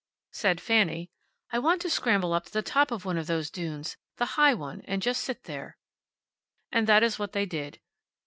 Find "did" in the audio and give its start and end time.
7.45-7.79